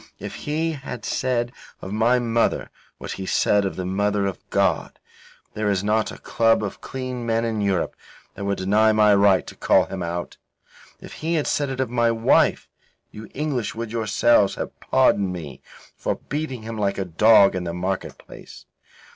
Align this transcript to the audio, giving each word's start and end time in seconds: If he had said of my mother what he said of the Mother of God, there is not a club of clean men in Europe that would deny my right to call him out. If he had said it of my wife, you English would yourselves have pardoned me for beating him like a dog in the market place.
If 0.17 0.33
he 0.33 0.71
had 0.71 1.05
said 1.05 1.51
of 1.79 1.91
my 1.93 2.17
mother 2.17 2.71
what 2.97 3.11
he 3.11 3.27
said 3.27 3.65
of 3.65 3.75
the 3.75 3.85
Mother 3.85 4.25
of 4.25 4.39
God, 4.49 4.97
there 5.53 5.69
is 5.69 5.83
not 5.83 6.11
a 6.11 6.17
club 6.17 6.63
of 6.63 6.81
clean 6.81 7.23
men 7.23 7.45
in 7.45 7.61
Europe 7.61 7.95
that 8.33 8.43
would 8.45 8.57
deny 8.57 8.93
my 8.93 9.13
right 9.13 9.45
to 9.45 9.53
call 9.53 9.85
him 9.85 10.01
out. 10.01 10.37
If 11.01 11.13
he 11.21 11.35
had 11.35 11.45
said 11.45 11.69
it 11.69 11.79
of 11.79 11.91
my 11.91 12.09
wife, 12.09 12.67
you 13.11 13.29
English 13.35 13.75
would 13.75 13.91
yourselves 13.91 14.55
have 14.55 14.79
pardoned 14.79 15.31
me 15.31 15.61
for 15.95 16.15
beating 16.15 16.63
him 16.63 16.79
like 16.79 16.97
a 16.97 17.05
dog 17.05 17.53
in 17.55 17.63
the 17.65 17.71
market 17.71 18.17
place. 18.17 18.65